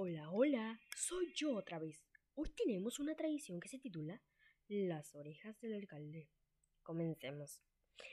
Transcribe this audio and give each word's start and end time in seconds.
Hola, 0.00 0.30
hola, 0.30 0.80
soy 0.96 1.32
yo 1.34 1.56
otra 1.56 1.80
vez. 1.80 2.06
Hoy 2.36 2.48
tenemos 2.50 3.00
una 3.00 3.16
tradición 3.16 3.58
que 3.58 3.68
se 3.68 3.80
titula 3.80 4.22
Las 4.68 5.16
orejas 5.16 5.60
del 5.60 5.74
alcalde. 5.74 6.30
Comencemos. 6.84 7.64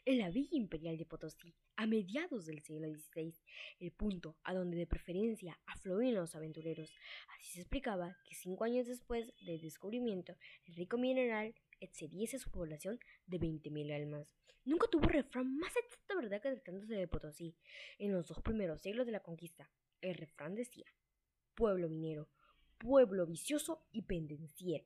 En 0.03 0.17
la 0.17 0.31
Villa 0.31 0.57
Imperial 0.57 0.97
de 0.97 1.05
Potosí, 1.05 1.53
a 1.75 1.85
mediados 1.85 2.47
del 2.47 2.63
siglo 2.63 2.87
XVI, 2.91 3.35
el 3.77 3.91
punto 3.91 4.35
a 4.43 4.55
donde 4.55 4.77
de 4.77 4.87
preferencia 4.87 5.59
afluían 5.67 6.15
los 6.15 6.33
aventureros. 6.33 6.91
Así 7.37 7.51
se 7.53 7.61
explicaba 7.61 8.17
que 8.27 8.33
cinco 8.33 8.63
años 8.63 8.87
después 8.87 9.31
del 9.45 9.61
descubrimiento, 9.61 10.35
el 10.65 10.73
rico 10.73 10.97
mineral 10.97 11.53
excediese 11.79 12.39
su 12.39 12.49
población 12.49 12.99
de 13.27 13.39
20.000 13.39 13.93
almas. 13.93 14.35
Nunca 14.63 14.87
tuvo 14.87 15.07
refrán 15.07 15.55
más 15.55 15.75
exacto 15.77 16.15
verdad 16.15 16.41
que 16.41 16.49
tratándose 16.49 16.95
de 16.95 17.07
Potosí. 17.07 17.55
En 17.99 18.11
los 18.11 18.25
dos 18.25 18.41
primeros 18.41 18.81
siglos 18.81 19.05
de 19.05 19.11
la 19.11 19.21
conquista, 19.21 19.69
el 20.01 20.15
refrán 20.15 20.55
decía 20.55 20.87
pueblo 21.55 21.89
minero, 21.89 22.29
pueblo 22.77 23.25
vicioso 23.25 23.81
y 23.91 24.03
pendenciero. 24.03 24.85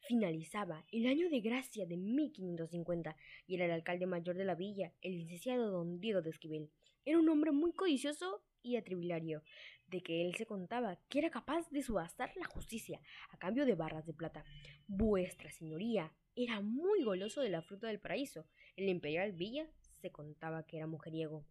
Finalizaba 0.00 0.86
el 0.92 1.06
año 1.06 1.28
de 1.28 1.40
gracia 1.40 1.86
de 1.86 1.96
1550 1.96 3.16
y 3.46 3.56
era 3.56 3.66
el 3.66 3.72
alcalde 3.72 4.06
mayor 4.06 4.36
de 4.36 4.44
la 4.44 4.54
villa, 4.54 4.94
el 5.02 5.18
licenciado 5.18 5.70
don 5.70 6.00
Diego 6.00 6.22
de 6.22 6.30
Esquivel. 6.30 6.70
Era 7.04 7.18
un 7.18 7.28
hombre 7.28 7.52
muy 7.52 7.72
codicioso 7.72 8.42
y 8.62 8.76
atribilario, 8.76 9.42
de 9.88 10.02
que 10.02 10.24
él 10.24 10.34
se 10.36 10.46
contaba 10.46 10.98
que 11.08 11.18
era 11.18 11.30
capaz 11.30 11.68
de 11.70 11.82
subastar 11.82 12.32
la 12.36 12.46
justicia 12.46 13.00
a 13.30 13.36
cambio 13.36 13.66
de 13.66 13.74
barras 13.74 14.06
de 14.06 14.14
plata. 14.14 14.44
Vuestra 14.86 15.50
señoría 15.50 16.14
era 16.34 16.60
muy 16.60 17.02
goloso 17.02 17.42
de 17.42 17.50
la 17.50 17.62
fruta 17.62 17.88
del 17.88 18.00
paraíso. 18.00 18.46
En 18.76 18.86
la 18.86 18.92
imperial 18.92 19.32
villa 19.32 19.68
se 20.00 20.10
contaba 20.10 20.64
que 20.66 20.78
era 20.78 20.86
mujeriego. 20.86 21.44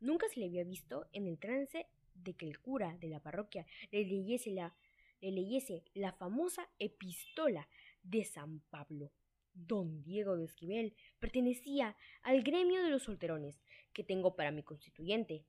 Nunca 0.00 0.28
se 0.28 0.40
le 0.40 0.46
había 0.46 0.64
visto 0.64 1.08
en 1.12 1.26
el 1.26 1.38
trance 1.38 1.86
de 2.14 2.34
que 2.34 2.46
el 2.46 2.58
cura 2.58 2.96
de 2.98 3.08
la 3.08 3.20
parroquia 3.20 3.66
le 3.90 4.04
leyese 4.04 4.50
la, 4.50 4.74
le 5.20 5.30
leyese 5.30 5.84
la 5.94 6.12
famosa 6.12 6.68
epístola 6.78 7.68
de 8.02 8.24
San 8.24 8.60
Pablo. 8.70 9.12
Don 9.54 10.02
Diego 10.02 10.36
de 10.36 10.44
Esquivel 10.44 10.94
pertenecía 11.18 11.96
al 12.22 12.42
gremio 12.42 12.82
de 12.82 12.90
los 12.90 13.04
solterones 13.04 13.62
que 13.94 14.04
tengo 14.04 14.36
para 14.36 14.50
mi 14.50 14.62
constituyente, 14.62 15.46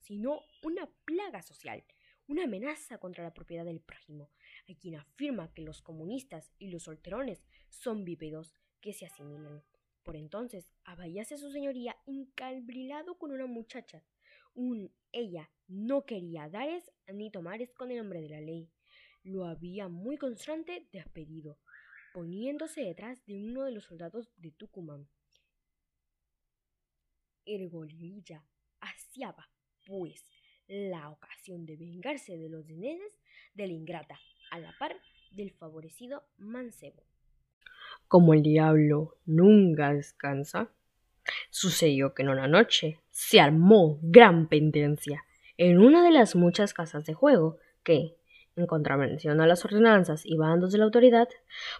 sino 0.00 0.42
una 0.62 0.90
plaga 1.06 1.42
social, 1.42 1.82
una 2.28 2.44
amenaza 2.44 2.98
contra 2.98 3.24
la 3.24 3.32
propiedad 3.32 3.64
del 3.64 3.80
prójimo, 3.80 4.30
a 4.68 4.74
quien 4.74 4.96
afirma 4.96 5.54
que 5.54 5.62
los 5.62 5.80
comunistas 5.80 6.52
y 6.58 6.68
los 6.68 6.84
solterones 6.84 7.46
son 7.70 8.04
bípedos 8.04 8.54
que 8.80 8.92
se 8.92 9.06
asimilan. 9.06 9.62
Por 10.06 10.14
entonces, 10.14 10.70
habíase 10.84 11.36
su 11.36 11.50
señoría 11.50 11.96
incalbrilado 12.06 13.18
con 13.18 13.32
una 13.32 13.46
muchacha, 13.46 14.04
un 14.54 14.94
ella 15.10 15.50
no 15.66 16.06
quería 16.06 16.48
dares 16.48 16.92
ni 17.12 17.28
tomares 17.32 17.74
con 17.74 17.90
el 17.90 17.98
nombre 17.98 18.20
de 18.20 18.28
la 18.28 18.40
ley. 18.40 18.70
Lo 19.24 19.46
había 19.46 19.88
muy 19.88 20.16
constante 20.16 20.86
despedido, 20.92 21.58
poniéndose 22.14 22.82
detrás 22.82 23.26
de 23.26 23.34
uno 23.34 23.64
de 23.64 23.72
los 23.72 23.82
soldados 23.82 24.30
de 24.36 24.52
Tucumán. 24.52 25.08
El 27.44 27.68
gorilla 27.68 28.46
asiaba, 28.78 29.50
pues, 29.88 30.24
la 30.68 31.10
ocasión 31.10 31.66
de 31.66 31.76
vengarse 31.76 32.36
de 32.36 32.48
los 32.48 32.64
dineros 32.64 33.18
de 33.54 33.66
la 33.66 33.72
ingrata, 33.72 34.20
a 34.52 34.60
la 34.60 34.72
par 34.78 34.96
del 35.32 35.50
favorecido 35.50 36.22
mancebo. 36.36 37.04
Como 38.08 38.34
el 38.34 38.42
diablo 38.42 39.16
nunca 39.26 39.92
descansa, 39.92 40.70
sucedió 41.50 42.14
que 42.14 42.22
en 42.22 42.28
una 42.28 42.46
noche 42.46 43.00
se 43.10 43.40
armó 43.40 43.98
gran 44.02 44.48
pendencia 44.48 45.24
en 45.58 45.78
una 45.78 46.04
de 46.04 46.10
las 46.10 46.36
muchas 46.36 46.74
casas 46.74 47.04
de 47.06 47.14
juego 47.14 47.58
que, 47.82 48.14
en 48.56 48.66
contravención 48.66 49.40
a 49.40 49.46
las 49.46 49.64
ordenanzas 49.64 50.24
y 50.24 50.36
bandos 50.36 50.72
de 50.72 50.78
la 50.78 50.84
autoridad, 50.84 51.28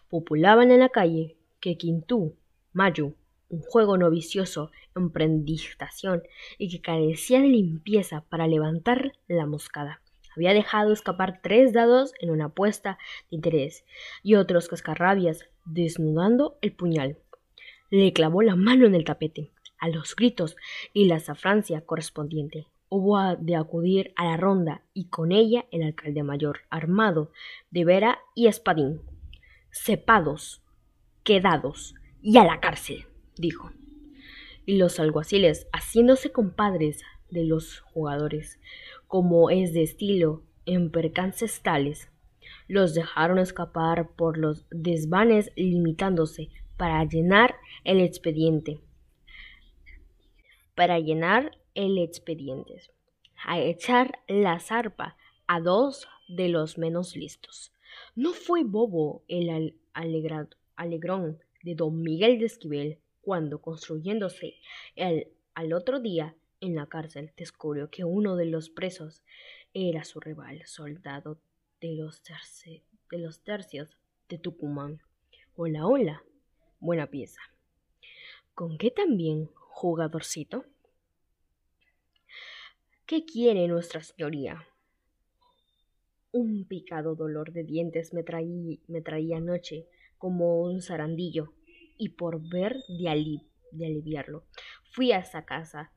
populaban 0.09 0.71
en 0.71 0.81
la 0.81 0.89
calle 0.89 1.37
que 1.61 1.77
Quintú, 1.77 2.37
Mayu, 2.73 3.15
un 3.49 3.61
juego 3.61 3.97
novicioso 3.97 4.71
en 4.95 5.11
prendictación 5.11 6.23
y 6.59 6.69
que 6.69 6.81
carecía 6.81 7.41
de 7.41 7.49
limpieza 7.49 8.25
para 8.29 8.47
levantar 8.47 9.13
la 9.29 9.47
moscada. 9.47 10.01
Había 10.37 10.53
dejado 10.53 10.93
escapar 10.93 11.41
tres 11.43 11.73
dados 11.73 12.13
en 12.21 12.31
una 12.31 12.47
apuesta 12.47 12.99
de 13.31 13.37
interés 13.37 13.85
y 14.23 14.35
otros 14.35 14.69
cascarrabias 14.69 15.47
desnudando 15.65 16.59
el 16.61 16.73
puñal. 16.73 17.19
Le 17.91 18.13
clavó 18.13 18.43
la 18.43 18.57
mano 18.57 18.87
en 18.87 18.95
el 18.95 19.05
tapete, 19.05 19.51
a 19.79 19.89
los 19.89 20.15
gritos 20.15 20.57
y 20.93 21.07
la 21.07 21.21
zafrancia 21.21 21.81
correspondiente 21.81 22.67
hubo 22.89 23.37
de 23.37 23.57
acudir 23.57 24.13
a 24.17 24.25
la 24.25 24.37
ronda 24.37 24.83
y 24.95 25.09
con 25.09 25.33
ella 25.33 25.67
el 25.71 25.83
alcalde 25.83 26.23
mayor, 26.23 26.61
armado 26.71 27.33
de 27.71 27.85
vera 27.85 28.21
y 28.35 28.47
espadín. 28.47 29.03
Cepados, 29.71 30.63
quedados 31.23 31.95
y 32.23 32.39
a 32.39 32.45
la 32.45 32.61
cárcel, 32.61 33.07
dijo. 33.37 33.73
Y 34.65 34.79
los 34.79 34.99
alguaciles, 34.99 35.69
haciéndose 35.73 36.33
compadres 36.33 37.03
de 37.31 37.45
los 37.45 37.81
jugadores, 37.81 38.59
como 39.07 39.51
es 39.51 39.73
de 39.73 39.83
estilo 39.83 40.43
en 40.65 40.91
percances 40.91 41.61
tales, 41.63 42.11
los 42.69 42.95
dejaron 42.95 43.39
escapar 43.39 44.11
por 44.11 44.39
los 44.39 44.67
desvanes 44.71 45.53
limitándose 45.57 46.51
para 46.77 47.05
llenar 47.05 47.57
el 47.85 48.01
expediente. 48.01 48.81
Para 50.75 50.99
llenar 50.99 51.57
el 51.75 51.99
expediente, 51.99 52.81
a 53.45 53.61
echar 53.61 54.19
la 54.29 54.59
zarpa 54.61 55.17
a 55.47 55.61
dos 55.61 56.09
de 56.29 56.49
los 56.49 56.77
menos 56.79 57.17
listos. 57.17 57.73
No 58.15 58.33
fue 58.33 58.65
bobo 58.65 59.23
el 59.29 59.75
alegrón 59.95 61.39
de 61.63 61.75
don 61.75 62.03
Miguel 62.03 62.39
de 62.39 62.47
Esquivel 62.47 62.99
cuando, 63.23 63.61
construyéndose 63.61 64.55
el, 64.97 65.29
al 65.55 65.73
otro 65.73 66.01
día 66.01 66.35
en 66.61 66.75
la 66.75 66.87
cárcel, 66.87 67.33
descubrió 67.37 67.91
que 67.91 68.05
uno 68.05 68.37
de 68.37 68.47
los 68.47 68.71
presos 68.71 69.23
era 69.75 70.05
su 70.05 70.21
rival, 70.21 70.63
soldado 70.67 71.39
de 71.81 71.95
los, 71.97 72.23
tercios 73.43 73.99
de 74.29 74.39
Tucumán. 74.39 75.01
Hola, 75.55 75.87
hola, 75.87 76.23
buena 76.81 77.09
pieza. 77.09 77.41
¿Con 78.55 78.79
qué 78.79 78.91
también, 78.91 79.51
jugadorcito? 79.55 80.65
¿Qué 83.05 83.25
quiere 83.25 83.69
Nuestra 83.69 84.03
Señoría? 84.03 84.67
Un 86.33 86.65
picado 86.67 87.15
dolor 87.15 87.53
de 87.53 87.65
dientes 87.65 88.13
me, 88.13 88.25
me 88.89 89.01
traía 89.03 89.37
anoche 89.37 89.87
como 90.19 90.63
un 90.63 90.83
zarandillo, 90.83 91.53
y 91.99 92.11
por 92.11 92.41
ver 92.49 92.83
de, 92.89 93.41
de 93.73 93.87
aliviarlo, 93.87 94.45
fui 94.91 95.13
a 95.13 95.19
esa 95.19 95.45
casa 95.45 95.93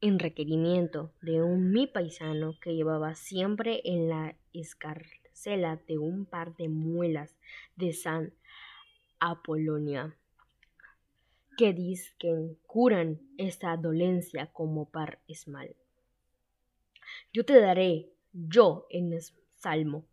en 0.00 0.18
requerimiento 0.18 1.12
de 1.22 1.42
un 1.42 1.72
mi 1.72 1.86
paisano 1.86 2.58
que 2.60 2.74
llevaba 2.74 3.14
siempre 3.14 3.80
en 3.84 4.08
la 4.08 4.36
escarcela 4.52 5.80
de 5.86 5.98
un 5.98 6.26
par 6.26 6.56
de 6.56 6.68
muelas 6.68 7.36
de 7.76 7.92
San 7.92 8.32
Apolonia 9.18 10.16
que 11.56 11.74
que 12.18 12.56
curan 12.66 13.18
esta 13.38 13.76
dolencia 13.76 14.52
como 14.52 14.90
par 14.90 15.20
esmal. 15.26 15.74
Yo 17.32 17.44
te 17.44 17.58
daré, 17.58 18.10
yo 18.32 18.86
en 18.90 19.18
salmo. 19.54 20.04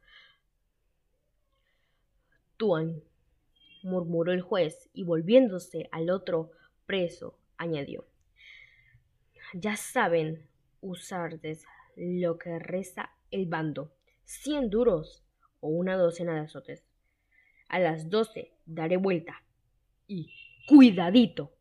Tuan, 2.55 3.03
murmuró 3.83 4.31
el 4.31 4.41
juez, 4.41 4.89
y 4.93 5.03
volviéndose 5.03 5.89
al 5.91 6.09
otro 6.09 6.51
preso, 6.85 7.37
añadió. 7.57 8.05
Ya 9.53 9.75
saben 9.75 10.47
usardes 10.81 11.63
lo 11.95 12.37
que 12.39 12.59
reza 12.59 13.11
el 13.29 13.45
bando, 13.45 13.93
cien 14.23 14.69
duros 14.69 15.23
o 15.59 15.69
una 15.69 15.95
docena 15.95 16.33
de 16.33 16.41
azotes. 16.41 16.83
A 17.67 17.79
las 17.79 18.09
doce 18.09 18.51
daré 18.65 18.97
vuelta 18.97 19.43
y 20.07 20.33
Cuidadito. 20.67 21.51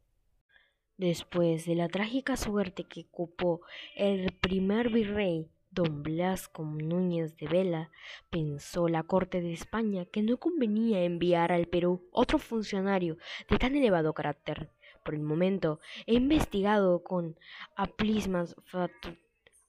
Después 0.96 1.66
de 1.66 1.74
la 1.74 1.88
trágica 1.88 2.36
suerte 2.36 2.84
que 2.84 3.06
ocupó 3.10 3.60
el 3.96 4.32
primer 4.32 4.90
virrey 4.90 5.50
don 5.72 6.02
Blasco 6.02 6.62
Núñez 6.64 7.36
de 7.36 7.48
Vela, 7.48 7.90
pensó 8.30 8.88
la 8.88 9.02
corte 9.02 9.40
de 9.40 9.52
España 9.52 10.04
que 10.04 10.22
no 10.22 10.36
convenía 10.36 11.02
enviar 11.02 11.50
al 11.50 11.66
Perú 11.66 12.08
otro 12.12 12.38
funcionario 12.38 13.16
de 13.50 13.58
tan 13.58 13.74
elevado 13.74 14.12
carácter. 14.12 14.70
Por 15.04 15.14
el 15.14 15.22
momento, 15.22 15.80
he 16.06 16.14
investigado 16.14 17.02
con 17.02 17.36
aplismas 17.76 18.54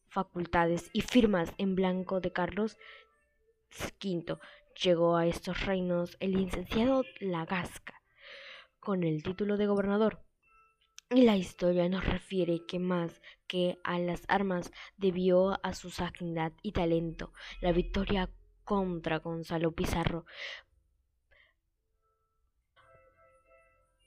facultades 0.07 0.89
y 0.93 1.01
firmas 1.01 1.53
en 1.57 1.75
blanco 1.75 2.21
de 2.21 2.31
Carlos 2.31 2.77
V. 4.03 4.37
Llegó 4.81 5.17
a 5.17 5.25
estos 5.25 5.65
reinos 5.65 6.17
el 6.19 6.33
licenciado 6.33 7.03
Lagasca, 7.19 8.01
con 8.79 9.03
el 9.03 9.23
título 9.23 9.57
de 9.57 9.67
gobernador. 9.67 10.23
La 11.09 11.37
historia 11.37 11.87
nos 11.89 12.05
refiere 12.05 12.65
que 12.67 12.79
más 12.79 13.21
que 13.47 13.77
a 13.83 13.99
las 13.99 14.23
armas 14.27 14.71
debió 14.97 15.63
a 15.63 15.73
su 15.73 15.91
sagaz 15.91 16.53
y 16.63 16.71
talento. 16.71 17.33
La 17.61 17.71
victoria 17.71 18.29
contra 18.63 19.19
Gonzalo 19.19 19.73
Pizarro 19.73 20.25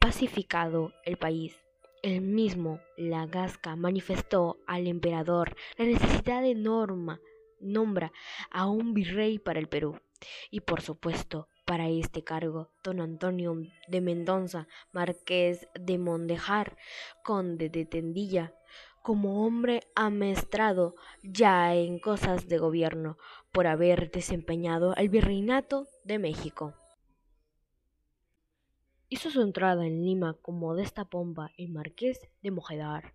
pacificado 0.06 0.93
el 1.03 1.17
país. 1.17 1.56
El 2.00 2.20
mismo 2.20 2.79
Lagasca 2.97 3.75
manifestó 3.75 4.56
al 4.69 4.87
emperador 4.87 5.56
la 5.76 5.85
necesidad 5.85 6.43
de 6.43 6.55
norma, 6.55 7.20
nombra 7.58 8.12
a 8.53 8.69
un 8.69 8.94
virrey 8.94 9.41
para 9.41 9.58
el 9.58 9.69
Perú. 9.69 9.99
Y 10.49 10.61
por 10.61 10.81
supuesto, 10.81 11.49
para 11.64 11.88
este 11.88 12.23
cargo, 12.23 12.70
don 12.85 13.00
Antonio 13.00 13.56
de 13.88 14.00
Mendoza, 14.00 14.69
marqués 14.93 15.67
de 15.75 15.99
Mondejar, 15.99 16.76
conde 17.25 17.69
de 17.69 17.85
Tendilla, 17.85 18.55
como 19.03 19.44
hombre 19.44 19.88
amestrado 19.97 20.94
ya 21.25 21.75
en 21.75 21.99
cosas 21.99 22.47
de 22.47 22.58
gobierno, 22.58 23.19
por 23.50 23.67
haber 23.67 24.12
desempeñado 24.12 24.94
el 24.94 25.08
virreinato 25.08 25.88
de 26.05 26.20
México. 26.20 26.75
Hizo 29.08 29.31
su 29.31 29.41
entrada 29.41 29.87
en 29.87 30.05
Lima 30.05 30.35
con 30.43 30.58
modesta 30.58 31.05
pompa 31.05 31.53
el 31.56 31.69
marqués 31.69 32.29
de 32.43 32.50
Mojedar, 32.50 33.14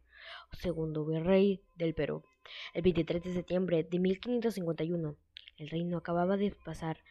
segundo 0.54 1.06
virrey 1.06 1.62
del 1.76 1.94
Perú. 1.94 2.24
El 2.74 2.84
23 2.84 3.22
de 3.22 3.34
septiembre 3.34 3.84
de 3.84 4.00
1551, 4.00 5.18
el 5.58 5.70
reino 5.70 5.98
acababa 5.98 6.38
de 6.38 6.52
pasar 6.52 7.04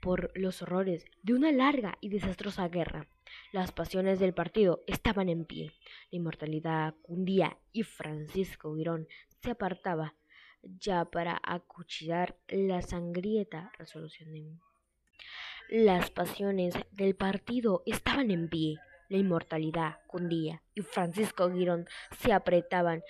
por 0.00 0.30
los 0.38 0.62
horrores 0.62 1.06
de 1.24 1.34
una 1.34 1.50
larga 1.50 1.98
y 2.00 2.08
desastrosa 2.08 2.68
guerra. 2.68 3.08
Las 3.50 3.72
pasiones 3.72 4.20
del 4.20 4.32
partido 4.32 4.84
estaban 4.86 5.28
en 5.28 5.44
pie. 5.44 5.72
La 6.12 6.18
inmortalidad 6.18 6.94
cundía 7.02 7.58
y 7.72 7.82
Francisco 7.82 8.76
Girón 8.76 9.08
se 9.42 9.50
apartaba 9.50 10.14
ya 10.62 11.04
para 11.04 11.40
acuchillar 11.42 12.36
la 12.46 12.80
sangrienta 12.80 13.72
resolución 13.76 14.30
de 14.32 14.38
las 15.68 16.10
pasiones 16.10 16.74
del 16.92 17.14
partido 17.14 17.82
estaban 17.86 18.30
en 18.30 18.48
pie. 18.48 18.78
La 19.08 19.18
inmortalidad 19.18 19.98
cundía 20.06 20.62
y 20.74 20.82
Francisco 20.82 21.50
Girón 21.50 21.86
se 22.18 22.32
apretaban 22.32 23.02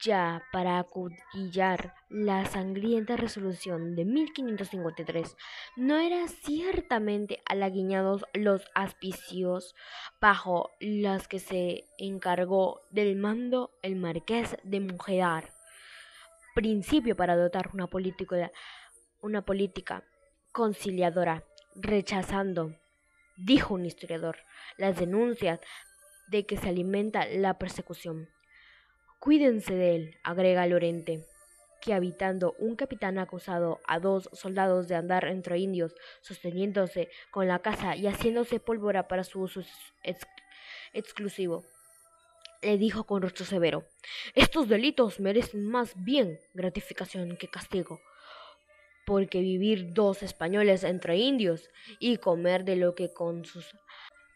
ya 0.00 0.42
para 0.52 0.78
acudillar 0.78 1.94
la 2.08 2.44
sangrienta 2.46 3.16
resolución 3.16 3.94
de 3.94 4.04
1553. 4.04 5.36
No 5.76 5.98
eran 5.98 6.28
ciertamente 6.28 7.40
halaguiñados 7.46 8.24
los 8.34 8.64
aspicios 8.74 9.74
bajo 10.20 10.70
los 10.80 11.28
que 11.28 11.38
se 11.38 11.84
encargó 11.98 12.82
del 12.90 13.16
mando 13.16 13.70
el 13.82 13.96
marqués 13.96 14.56
de 14.62 14.80
Mujedar, 14.80 15.50
principio 16.54 17.16
para 17.16 17.36
dotar 17.36 17.70
una 17.72 17.86
política, 17.86 18.50
una 19.20 19.42
política 19.42 20.04
conciliadora, 20.52 21.44
rechazando, 21.74 22.76
dijo 23.36 23.74
un 23.74 23.86
historiador, 23.86 24.36
las 24.76 24.98
denuncias 24.98 25.60
de 26.28 26.46
que 26.46 26.56
se 26.56 26.68
alimenta 26.68 27.26
la 27.26 27.58
persecución. 27.58 28.28
Cuídense 29.18 29.74
de 29.74 29.96
él, 29.96 30.16
agrega 30.24 30.66
Lorente, 30.66 31.24
que 31.80 31.94
habitando 31.94 32.54
un 32.58 32.76
capitán 32.76 33.18
acusado 33.18 33.80
a 33.86 33.98
dos 33.98 34.30
soldados 34.32 34.88
de 34.88 34.94
andar 34.94 35.24
entre 35.26 35.58
indios, 35.58 35.94
sosteniéndose 36.20 37.08
con 37.30 37.48
la 37.48 37.58
caza 37.58 37.96
y 37.96 38.06
haciéndose 38.06 38.60
pólvora 38.60 39.08
para 39.08 39.24
su 39.24 39.40
uso 39.40 39.62
exclusivo, 40.92 41.64
le 42.62 42.78
dijo 42.78 43.04
con 43.04 43.22
rostro 43.22 43.44
severo, 43.44 43.84
estos 44.34 44.68
delitos 44.68 45.18
merecen 45.18 45.64
más 45.64 45.92
bien 45.96 46.38
gratificación 46.54 47.36
que 47.36 47.48
castigo, 47.48 48.00
porque 49.04 49.40
vivir 49.40 49.92
dos 49.92 50.22
españoles 50.22 50.84
entre 50.84 51.16
indios 51.18 51.68
y 51.98 52.18
comer 52.18 52.64
de 52.64 52.76
lo 52.76 52.94
que 52.94 53.12
con 53.12 53.44
sus 53.44 53.66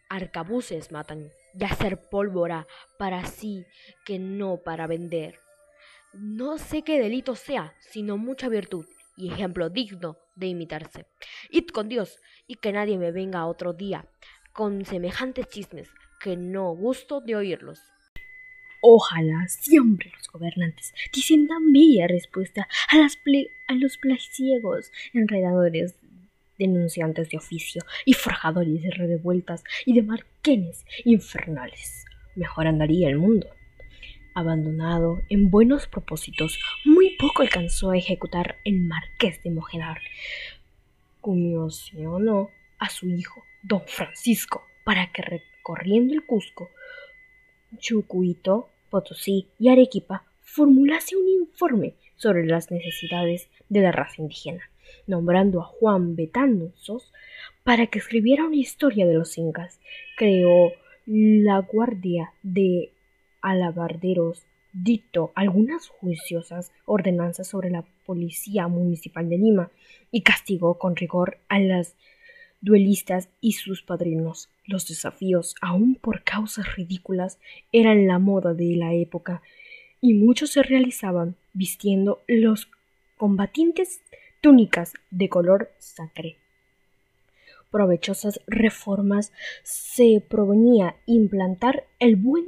arcabuces 0.09 0.91
matan 0.91 1.31
y 1.53 1.63
hacer 1.63 2.09
pólvora 2.09 2.67
para 2.97 3.25
sí 3.25 3.65
que 4.05 4.19
no 4.19 4.57
para 4.57 4.87
vender. 4.87 5.39
No 6.13 6.57
sé 6.57 6.83
qué 6.83 6.99
delito 6.99 7.35
sea, 7.35 7.75
sino 7.79 8.17
mucha 8.17 8.49
virtud 8.49 8.85
y 9.15 9.31
ejemplo 9.31 9.69
digno 9.69 10.17
de 10.35 10.47
imitarse. 10.47 11.05
Id 11.49 11.67
con 11.67 11.89
Dios 11.89 12.19
y 12.45 12.55
que 12.55 12.71
nadie 12.71 12.97
me 12.97 13.11
venga 13.11 13.47
otro 13.47 13.73
día 13.73 14.05
con 14.53 14.85
semejantes 14.85 15.47
chismes 15.49 15.89
que 16.19 16.35
no 16.35 16.71
gusto 16.71 17.21
de 17.21 17.35
oírlos. 17.35 17.79
Ojalá 18.81 19.47
siempre 19.47 20.11
los 20.15 20.27
gobernantes 20.27 20.93
dicen 21.11 21.47
tan 21.47 21.71
bella 21.71 22.07
respuesta 22.07 22.67
a, 22.89 22.97
las 22.97 23.17
a 23.67 23.73
los 23.73 23.97
placiegos 23.97 24.91
enredadores 25.13 25.95
denunciantes 26.57 27.29
de 27.29 27.37
oficio 27.37 27.83
y 28.05 28.13
forjadores 28.13 28.81
de 28.81 28.91
revueltas 28.91 29.63
y 29.85 29.93
de 29.93 30.03
marquenes 30.03 30.85
infernales. 31.05 32.05
Mejor 32.35 32.67
andaría 32.67 33.09
el 33.09 33.17
mundo. 33.17 33.47
Abandonado 34.33 35.21
en 35.29 35.49
buenos 35.49 35.87
propósitos, 35.87 36.59
muy 36.85 37.15
poco 37.17 37.41
alcanzó 37.41 37.91
a 37.91 37.97
ejecutar 37.97 38.57
el 38.65 38.81
marqués 38.81 39.41
de 39.43 39.49
Mojedar. 39.49 39.99
Comisionó 41.21 42.51
a 42.77 42.89
su 42.89 43.07
hijo, 43.09 43.43
don 43.63 43.81
Francisco, 43.87 44.63
para 44.83 45.11
que 45.11 45.23
recorriendo 45.23 46.13
el 46.13 46.23
Cusco, 46.23 46.69
Chucuito, 47.77 48.69
Potosí 48.89 49.47
y 49.59 49.69
Arequipa 49.69 50.23
formulase 50.41 51.15
un 51.15 51.27
informe 51.27 51.93
sobre 52.15 52.45
las 52.45 52.71
necesidades 52.71 53.49
de 53.69 53.81
la 53.81 53.91
raza 53.91 54.21
indígena 54.21 54.63
nombrando 55.05 55.61
a 55.61 55.65
Juan 55.65 56.15
Betanzos 56.15 57.11
para 57.63 57.87
que 57.87 57.99
escribiera 57.99 58.45
una 58.45 58.55
historia 58.55 59.05
de 59.05 59.13
los 59.13 59.37
incas. 59.37 59.79
Creó 60.17 60.71
la 61.05 61.59
Guardia 61.59 62.33
de 62.43 62.91
Alabarderos, 63.41 64.45
dictó 64.73 65.31
algunas 65.35 65.87
juiciosas 65.87 66.71
ordenanzas 66.85 67.47
sobre 67.47 67.69
la 67.69 67.85
Policía 68.05 68.67
Municipal 68.67 69.29
de 69.29 69.37
Lima 69.37 69.71
y 70.11 70.21
castigó 70.21 70.77
con 70.77 70.95
rigor 70.95 71.39
a 71.47 71.59
las 71.59 71.95
duelistas 72.61 73.29
y 73.41 73.53
sus 73.53 73.81
padrinos. 73.81 74.49
Los 74.65 74.87
desafíos, 74.87 75.55
aun 75.61 75.95
por 75.95 76.23
causas 76.23 76.75
ridículas, 76.75 77.39
eran 77.71 78.07
la 78.07 78.19
moda 78.19 78.53
de 78.53 78.75
la 78.75 78.93
época 78.93 79.41
y 80.01 80.13
muchos 80.13 80.51
se 80.51 80.63
realizaban 80.63 81.35
vistiendo 81.53 82.21
los 82.27 82.69
combatientes 83.17 84.01
túnicas 84.41 84.93
de 85.11 85.29
color 85.29 85.71
sacre. 85.77 86.37
Provechosas 87.71 88.39
reformas 88.47 89.33
se 89.63 90.23
provenía 90.27 90.95
implantar 91.05 91.85
el 91.99 92.15
buen 92.15 92.45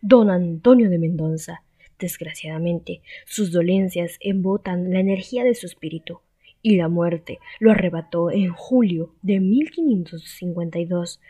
don 0.00 0.30
Antonio 0.30 0.88
de 0.88 0.98
Mendoza. 0.98 1.62
Desgraciadamente, 1.98 3.02
sus 3.26 3.52
dolencias 3.52 4.16
embotan 4.20 4.92
la 4.92 5.00
energía 5.00 5.44
de 5.44 5.54
su 5.54 5.66
espíritu, 5.66 6.20
y 6.62 6.76
la 6.76 6.88
muerte 6.88 7.38
lo 7.58 7.70
arrebató 7.70 8.30
en 8.30 8.52
julio 8.52 9.14
de 9.22 9.40
1552, 9.40 11.20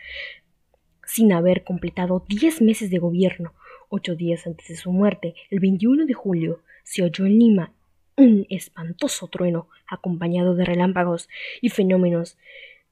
sin 1.05 1.33
haber 1.33 1.63
completado 1.63 2.25
diez 2.27 2.61
meses 2.61 2.89
de 2.89 2.99
gobierno. 2.99 3.53
Ocho 3.89 4.15
días 4.15 4.47
antes 4.47 4.69
de 4.69 4.75
su 4.75 4.91
muerte, 4.91 5.35
el 5.49 5.59
21 5.59 6.05
de 6.05 6.13
julio, 6.13 6.61
se 6.83 7.03
oyó 7.03 7.25
en 7.25 7.39
Lima 7.39 7.73
un 8.15 8.45
espantoso 8.49 9.27
trueno 9.27 9.67
acompañado 9.87 10.55
de 10.55 10.65
relámpagos 10.65 11.27
y 11.61 11.69
fenómenos 11.69 12.37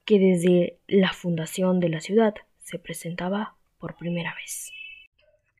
que 0.04 0.18
desde 0.18 0.78
la 0.86 1.12
fundación 1.12 1.80
de 1.80 1.88
la 1.88 2.00
ciudad 2.00 2.34
se 2.58 2.78
presentaba 2.78 3.56
por 3.78 3.96
primera 3.96 4.34
vez. 4.34 4.72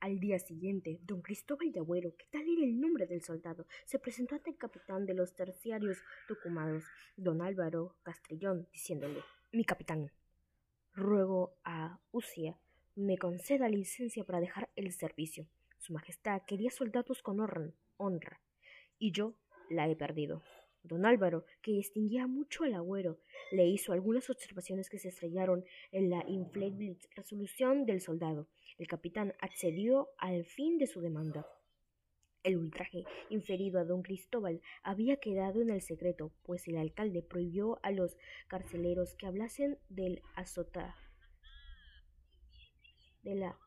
Al 0.00 0.19
día 0.19 0.38
siguiente, 0.38 0.99
don 1.02 1.21
Cristóbal 1.21 1.73
de 1.73 1.80
Agüero, 1.80 2.16
que 2.16 2.25
tal 2.30 2.49
era 2.49 2.64
el 2.64 2.80
nombre 2.80 3.07
del 3.07 3.21
soldado, 3.23 3.66
se 3.85 3.99
presentó 3.99 4.35
ante 4.35 4.49
el 4.49 4.57
capitán 4.57 5.04
de 5.04 5.12
los 5.12 5.35
terciarios 5.35 5.99
tucumanos, 6.26 6.85
don 7.19 7.42
Álvaro 7.42 7.97
Castrillón, 8.02 8.66
diciéndole 8.73 9.23
Mi 9.52 9.62
capitán, 9.62 10.11
ruego 10.95 11.52
a 11.64 12.00
Ucia 12.12 12.57
me 12.97 13.19
conceda 13.19 13.69
licencia 13.69 14.25
para 14.25 14.40
dejar 14.40 14.71
el 14.75 14.90
servicio. 14.92 15.47
Su 15.76 15.92
Majestad 15.92 16.40
quería 16.47 16.71
soldados 16.71 17.23
con 17.23 17.38
honra, 17.99 18.40
y 18.99 19.12
yo 19.12 19.35
la 19.69 19.87
he 19.87 19.97
perdido. 19.97 20.42
Don 20.83 21.04
Álvaro, 21.04 21.45
que 21.61 21.73
distinguía 21.73 22.26
mucho 22.26 22.64
al 22.64 22.73
agüero, 22.73 23.19
le 23.52 23.66
hizo 23.66 23.92
algunas 23.92 24.30
observaciones 24.30 24.88
que 24.88 24.99
se 24.99 25.09
estrellaron 25.09 25.62
en 25.92 26.09
la 26.09 26.25
inflexible 26.26 26.97
resolución 27.14 27.85
del 27.85 28.00
soldado. 28.00 28.49
El 28.80 28.88
capitán 28.88 29.34
accedió 29.40 30.08
al 30.16 30.46
fin 30.46 30.78
de 30.78 30.87
su 30.87 31.02
demanda. 31.02 31.46
El 32.42 32.56
ultraje 32.56 33.04
inferido 33.28 33.78
a 33.78 33.84
don 33.84 34.00
Cristóbal 34.02 34.62
había 34.82 35.18
quedado 35.18 35.60
en 35.60 35.68
el 35.68 35.82
secreto, 35.82 36.32
pues 36.44 36.66
el 36.66 36.78
alcalde 36.78 37.20
prohibió 37.20 37.78
a 37.82 37.90
los 37.90 38.16
carceleros 38.49 39.14
que 39.16 39.26
hablasen 39.26 39.78
del 39.90 40.22
azota 40.34 40.96
de 43.22 43.34
la 43.34 43.58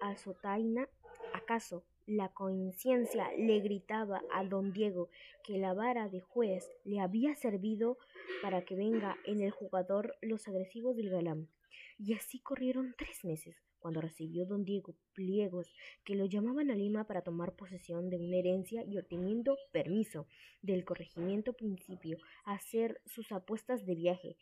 azotaina, 0.00 0.88
¿acaso 1.32 1.84
la 2.06 2.28
conciencia 2.28 3.32
le 3.36 3.58
gritaba 3.58 4.22
a 4.32 4.44
don 4.44 4.72
Diego 4.72 5.08
que 5.42 5.58
la 5.58 5.74
vara 5.74 6.08
de 6.08 6.20
juez 6.20 6.70
le 6.84 7.00
había 7.00 7.34
servido 7.34 7.98
para 8.40 8.64
que 8.64 8.76
venga 8.76 9.16
en 9.24 9.40
el 9.40 9.50
jugador 9.50 10.14
los 10.22 10.46
agresivos 10.46 10.94
del 10.94 11.10
galán? 11.10 11.48
Y 11.98 12.14
así 12.14 12.40
corrieron 12.40 12.94
tres 12.98 13.24
meses, 13.24 13.56
cuando 13.78 14.00
recibió 14.00 14.46
don 14.46 14.64
Diego 14.64 14.94
pliegos 15.12 15.72
que 16.04 16.14
lo 16.14 16.24
llamaban 16.24 16.70
a 16.70 16.74
Lima 16.74 17.06
para 17.06 17.22
tomar 17.22 17.54
posesión 17.54 18.10
de 18.10 18.16
una 18.16 18.36
herencia 18.36 18.84
y 18.84 18.98
obteniendo 18.98 19.56
permiso 19.72 20.26
del 20.62 20.84
corregimiento 20.84 21.52
principio 21.52 22.18
a 22.44 22.54
hacer 22.54 23.00
sus 23.06 23.30
apuestas 23.30 23.84
de 23.86 23.94
viaje. 23.94 24.36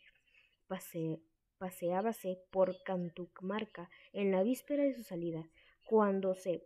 Pase, 0.67 1.21
paseábase 1.57 2.39
por 2.51 2.81
Cantumarca 2.83 3.89
en 4.13 4.31
la 4.31 4.43
víspera 4.43 4.83
de 4.83 4.93
su 4.93 5.03
salida, 5.03 5.47
cuando 5.85 6.35
se 6.35 6.63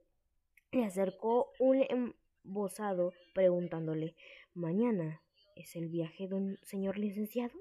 le 0.71 0.85
acercó 0.85 1.51
un 1.59 1.83
embosado 1.89 3.13
preguntándole 3.33 4.15
Mañana 4.53 5.21
es 5.55 5.75
el 5.75 5.89
viaje, 5.89 6.27
don 6.27 6.57
señor 6.63 6.97
licenciado. 6.97 7.59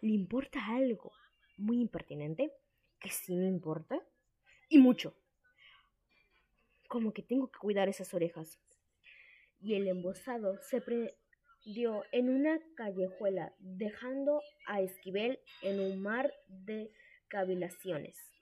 ¿Le 0.00 0.12
importa 0.12 0.60
algo 0.66 1.12
muy 1.56 1.80
impertinente? 1.80 2.52
¿Que 3.00 3.10
sí 3.10 3.36
me 3.36 3.46
importa? 3.46 4.00
Y 4.68 4.78
mucho. 4.78 5.14
Como 6.88 7.12
que 7.12 7.22
tengo 7.22 7.50
que 7.50 7.58
cuidar 7.58 7.88
esas 7.88 8.12
orejas. 8.14 8.58
Y 9.60 9.74
el 9.74 9.88
embosado 9.88 10.58
se 10.62 10.80
prendió 10.80 12.04
en 12.12 12.28
una 12.30 12.60
callejuela, 12.76 13.54
dejando 13.58 14.40
a 14.66 14.80
Esquivel 14.80 15.40
en 15.62 15.80
un 15.80 16.02
mar 16.02 16.32
de 16.48 16.92
cavilaciones. 17.28 18.35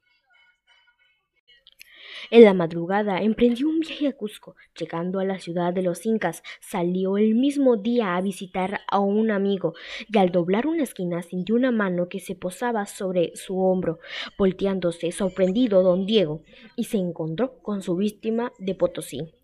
En 2.30 2.44
la 2.44 2.54
madrugada 2.54 3.20
emprendió 3.20 3.68
un 3.68 3.80
viaje 3.80 4.08
a 4.08 4.12
Cusco. 4.12 4.56
Llegando 4.78 5.20
a 5.20 5.24
la 5.24 5.38
ciudad 5.38 5.72
de 5.72 5.82
los 5.82 6.06
incas, 6.06 6.42
salió 6.60 7.18
el 7.18 7.34
mismo 7.34 7.76
día 7.76 8.16
a 8.16 8.20
visitar 8.20 8.80
a 8.88 8.98
un 8.98 9.30
amigo 9.30 9.74
y 10.08 10.18
al 10.18 10.30
doblar 10.30 10.66
una 10.66 10.82
esquina 10.82 11.22
sintió 11.22 11.54
una 11.54 11.70
mano 11.70 12.08
que 12.08 12.20
se 12.20 12.34
posaba 12.34 12.86
sobre 12.86 13.34
su 13.36 13.58
hombro. 13.60 13.98
Volteándose, 14.38 15.12
sorprendido 15.12 15.82
don 15.82 16.06
Diego, 16.06 16.42
y 16.76 16.84
se 16.84 16.98
encontró 16.98 17.58
con 17.58 17.82
su 17.82 17.96
víctima 17.96 18.52
de 18.58 18.74
Potosí. 18.74 19.34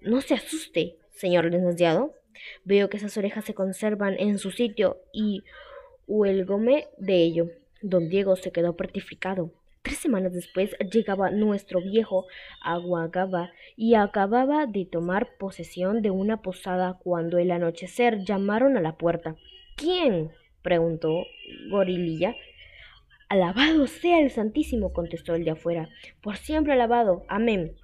no 0.00 0.20
se 0.20 0.34
asuste, 0.34 0.96
señor 1.10 1.46
licenciado. 1.46 2.14
Veo 2.64 2.88
que 2.88 2.96
esas 2.96 3.16
orejas 3.16 3.44
se 3.44 3.54
conservan 3.54 4.14
en 4.18 4.38
su 4.38 4.50
sitio 4.50 4.98
y 5.12 5.42
huelgome 6.06 6.86
de 6.98 7.22
ello. 7.22 7.50
Don 7.82 8.08
Diego 8.08 8.36
se 8.36 8.52
quedó 8.52 8.76
petrificado. 8.76 9.52
Tres 9.88 10.00
semanas 10.00 10.34
después 10.34 10.76
llegaba 10.92 11.30
nuestro 11.30 11.80
viejo 11.80 12.26
Aguagaba 12.60 13.52
y 13.74 13.94
acababa 13.94 14.66
de 14.66 14.84
tomar 14.84 15.38
posesión 15.38 16.02
de 16.02 16.10
una 16.10 16.42
posada 16.42 16.98
cuando 17.02 17.38
el 17.38 17.50
anochecer 17.50 18.22
llamaron 18.22 18.76
a 18.76 18.82
la 18.82 18.98
puerta. 18.98 19.36
¿Quién? 19.76 20.30
preguntó 20.60 21.24
Gorililla. 21.70 22.36
Alabado 23.30 23.86
sea 23.86 24.20
el 24.20 24.30
Santísimo, 24.30 24.92
contestó 24.92 25.34
el 25.34 25.46
de 25.46 25.52
afuera. 25.52 25.88
Por 26.20 26.36
siempre 26.36 26.74
alabado. 26.74 27.24
Amén. 27.26 27.74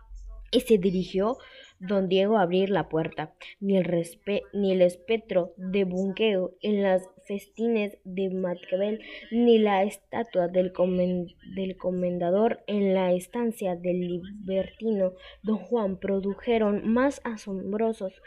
Y 0.50 0.61
se 0.61 0.76
dirigió 0.76 1.38
don 1.87 2.09
Diego 2.09 2.38
abrir 2.38 2.71
la 2.71 2.88
puerta, 2.88 3.35
ni 3.61 3.76
el, 3.76 4.07
ni 4.53 4.73
el 4.73 4.83
espectro 4.83 5.53
de 5.57 5.85
Bunqueo 5.85 6.55
en 6.61 6.83
las 6.83 7.09
festines 7.26 7.99
de 8.05 8.31
Maquiavel, 8.31 9.00
ni 9.31 9.59
la 9.59 9.83
estatua 9.83 10.49
del 10.49 10.73
comendador 10.73 12.62
en 12.67 12.95
la 12.95 13.12
estancia 13.12 13.76
del 13.76 14.00
libertino 14.00 15.12
don 15.43 15.59
Juan 15.59 15.99
produjeron 15.99 16.87
más 16.87 17.21
asombrosos 17.25 18.23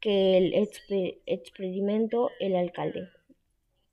que 0.00 0.36
el 0.38 0.54
experimento 1.26 2.30
el 2.40 2.54
alcalde 2.56 3.08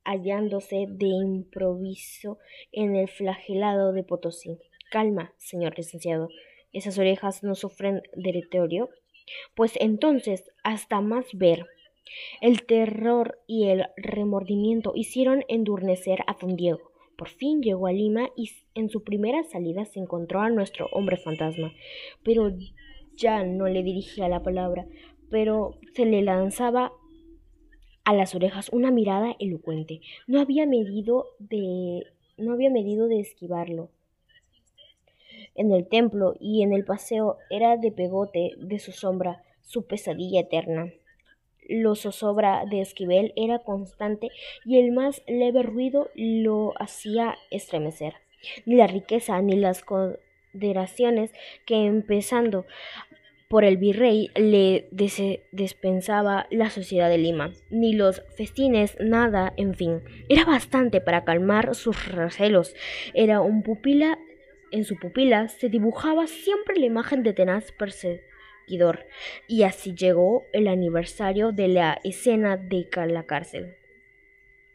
hallándose 0.05 0.85
de 0.87 1.07
improviso 1.07 2.37
en 2.71 2.95
el 2.95 3.09
flagelado 3.09 3.91
de 3.91 4.03
Potosí. 4.03 4.59
Calma, 4.91 5.33
señor 5.37 5.75
licenciado, 5.75 6.29
esas 6.75 6.97
orejas 6.97 7.43
no 7.43 7.55
sufren 7.55 8.03
deterioro, 8.15 8.89
pues 9.55 9.73
entonces 9.79 10.51
hasta 10.63 11.01
más 11.01 11.25
ver. 11.33 11.65
El 12.41 12.65
terror 12.65 13.39
y 13.47 13.69
el 13.69 13.85
remordimiento 13.97 14.91
hicieron 14.95 15.43
endurnecer 15.47 16.19
a 16.27 16.35
don 16.39 16.55
Diego. 16.55 16.91
Por 17.17 17.29
fin 17.29 17.61
llegó 17.61 17.87
a 17.87 17.93
Lima 17.93 18.29
y 18.35 18.51
en 18.75 18.89
su 18.89 19.03
primera 19.03 19.43
salida 19.43 19.85
se 19.85 19.99
encontró 19.99 20.41
a 20.41 20.49
nuestro 20.49 20.87
hombre 20.91 21.17
fantasma, 21.17 21.73
pero 22.23 22.51
ya 23.15 23.43
no 23.43 23.67
le 23.67 23.81
dirigía 23.83 24.27
la 24.27 24.43
palabra, 24.43 24.85
pero 25.29 25.79
se 25.93 26.05
le 26.05 26.21
lanzaba 26.21 26.91
a 28.03 28.13
las 28.13 28.35
orejas 28.35 28.69
una 28.69 28.91
mirada 28.91 29.35
elocuente. 29.39 30.01
No 30.27 30.41
había 30.41 30.65
medido 30.65 31.25
de 31.39 32.05
no 32.37 32.51
había 32.51 32.69
medido 32.69 33.07
de 33.07 33.21
esquivarlo 33.21 33.89
en 35.55 35.71
el 35.71 35.87
templo 35.87 36.35
y 36.39 36.63
en 36.63 36.73
el 36.73 36.85
paseo 36.85 37.37
era 37.49 37.77
de 37.77 37.91
pegote 37.91 38.51
de 38.57 38.79
su 38.79 38.91
sombra, 38.91 39.43
su 39.61 39.87
pesadilla 39.87 40.41
eterna. 40.41 40.91
Lo 41.67 41.95
zozobra 41.95 42.65
de 42.69 42.81
Esquivel 42.81 43.33
era 43.35 43.59
constante 43.59 44.29
y 44.65 44.79
el 44.79 44.91
más 44.91 45.23
leve 45.27 45.63
ruido 45.63 46.09
lo 46.13 46.73
hacía 46.79 47.35
estremecer. 47.49 48.13
Ni 48.65 48.75
la 48.75 48.85
riqueza 48.85 49.41
ni 49.41 49.55
las 49.55 49.83
consideraciones 49.83 51.33
que 51.65 51.85
empezando 51.85 52.65
por 53.49 53.63
el 53.63 53.77
virrey 53.77 54.31
le 54.35 54.87
despensaba 55.51 56.47
la 56.49 56.69
sociedad 56.69 57.09
de 57.09 57.17
Lima, 57.17 57.53
ni 57.69 57.93
los 57.93 58.23
festines, 58.35 58.97
nada, 58.99 59.53
en 59.55 59.75
fin. 59.75 60.01
Era 60.29 60.45
bastante 60.45 60.99
para 60.99 61.23
calmar 61.23 61.75
sus 61.75 62.11
recelos. 62.11 62.75
Era 63.13 63.41
un 63.41 63.61
pupila 63.61 64.17
en 64.75 64.83
su 64.83 64.97
pupila 64.97 65.47
se 65.47 65.69
dibujaba 65.69 66.27
siempre 66.27 66.77
la 66.77 66.85
imagen 66.85 67.23
de 67.23 67.33
tenaz 67.33 67.71
perseguidor, 67.71 69.05
y 69.47 69.63
así 69.63 69.95
llegó 69.95 70.43
el 70.51 70.67
aniversario 70.67 71.51
de 71.53 71.69
la 71.69 71.97
escena 72.03 72.57
de 72.57 72.87
la 73.07 73.23
cárcel. 73.23 73.75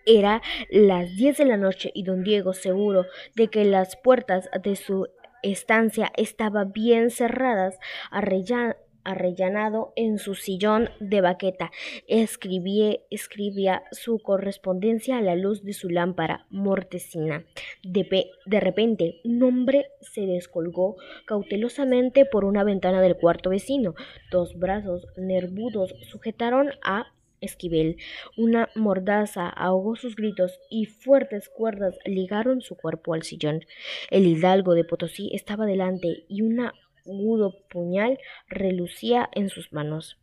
Era 0.07 0.40
las 0.71 1.14
diez 1.16 1.37
de 1.37 1.45
la 1.45 1.59
noche 1.59 1.90
y 1.95 2.04
don 2.04 2.25
Diego, 2.25 2.54
seguro 2.54 3.04
de 3.37 3.49
que 3.49 3.64
las 3.64 3.97
puertas 3.97 4.49
de 4.62 4.75
su 4.75 5.07
estancia 5.42 6.11
estaban 6.16 6.73
bien 6.73 7.11
cerradas, 7.11 7.78
arrellana 8.11 8.76
arrellanado 9.04 9.92
en 9.97 10.19
su 10.19 10.35
sillón 10.35 10.90
de 11.00 11.21
baqueta, 11.21 11.71
escribía, 12.07 12.99
escribía 13.11 13.83
su 13.92 14.19
correspondencia 14.19 15.19
a 15.19 15.23
la 15.23 15.37
luz 15.37 15.62
de 15.64 15.73
su 15.73 15.88
lámpara 15.88 16.47
mortecina. 16.50 17.45
De, 17.83 18.30
de 18.47 18.61
repente, 18.61 19.21
un 19.25 19.42
hombre 19.42 19.87
se 20.00 20.23
descolgó 20.23 20.97
cautelosamente 21.26 22.25
por 22.25 22.45
una 22.45 22.64
ventana 22.64 23.00
del 23.00 23.16
cuarto 23.16 23.50
vecino. 23.50 23.95
Dos 24.30 24.59
brazos 24.59 25.07
nervudos 25.16 25.95
sujetaron 26.02 26.71
a 26.83 27.12
Esquivel. 27.40 27.97
Una 28.37 28.69
mordaza 28.75 29.49
ahogó 29.49 29.97
sus 29.97 30.14
gritos 30.14 30.61
y 30.69 30.87
fuertes 30.87 31.49
cuerdas 31.49 31.99
ligaron 32.04 32.61
su 32.61 32.76
cuerpo 32.76 33.14
al 33.14 33.23
sillón. 33.23 33.64
El 34.11 34.26
hidalgo 34.26 34.75
de 34.75 34.85
Potosí 34.85 35.30
estaba 35.35 35.66
delante 35.66 36.25
y 36.28 36.42
una 36.42 36.75
agudo 37.11 37.57
puñal 37.69 38.19
relucía 38.49 39.29
en 39.33 39.49
sus 39.49 39.73
manos. 39.73 40.19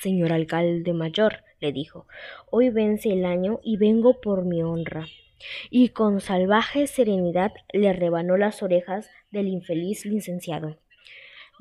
Señor 0.00 0.32
alcalde 0.32 0.92
mayor, 0.92 1.44
le 1.60 1.72
dijo, 1.72 2.06
hoy 2.50 2.70
vence 2.70 3.12
el 3.12 3.24
año 3.24 3.60
y 3.62 3.76
vengo 3.76 4.20
por 4.20 4.44
mi 4.44 4.62
honra. 4.62 5.06
Y 5.70 5.90
con 5.90 6.20
salvaje 6.20 6.86
serenidad 6.86 7.52
le 7.72 7.92
rebanó 7.92 8.36
las 8.36 8.62
orejas 8.62 9.10
del 9.30 9.48
infeliz 9.48 10.04
licenciado. 10.04 10.81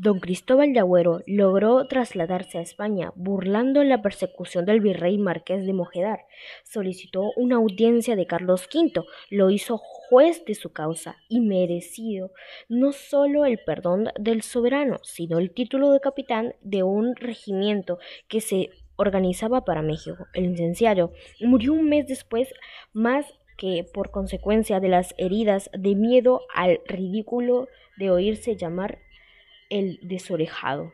Don 0.01 0.19
Cristóbal 0.19 0.73
de 0.73 0.79
Agüero 0.79 1.21
logró 1.27 1.85
trasladarse 1.85 2.57
a 2.57 2.61
España, 2.61 3.13
burlando 3.15 3.83
la 3.83 4.01
persecución 4.01 4.65
del 4.65 4.79
virrey 4.79 5.19
marqués 5.19 5.63
de 5.63 5.73
Mojedar. 5.73 6.25
Solicitó 6.63 7.31
una 7.35 7.57
audiencia 7.57 8.15
de 8.15 8.25
Carlos 8.25 8.67
V, 8.73 9.05
lo 9.29 9.51
hizo 9.51 9.77
juez 9.77 10.43
de 10.45 10.55
su 10.55 10.73
causa 10.73 11.17
y 11.29 11.39
merecido 11.39 12.31
no 12.67 12.93
solo 12.93 13.45
el 13.45 13.59
perdón 13.59 14.07
del 14.19 14.41
soberano, 14.41 14.97
sino 15.03 15.37
el 15.37 15.51
título 15.51 15.91
de 15.91 15.99
capitán 15.99 16.55
de 16.61 16.81
un 16.81 17.15
regimiento 17.15 17.99
que 18.27 18.41
se 18.41 18.71
organizaba 18.95 19.65
para 19.65 19.83
México. 19.83 20.25
El 20.33 20.49
licenciado 20.49 21.11
murió 21.41 21.73
un 21.73 21.87
mes 21.87 22.07
después, 22.07 22.51
más 22.91 23.27
que 23.55 23.85
por 23.93 24.09
consecuencia 24.09 24.79
de 24.79 24.89
las 24.89 25.13
heridas 25.19 25.69
de 25.77 25.93
miedo 25.93 26.41
al 26.55 26.79
ridículo 26.87 27.67
de 27.97 28.09
oírse 28.09 28.55
llamar 28.55 28.97
el 29.71 29.99
desorejado. 30.03 30.93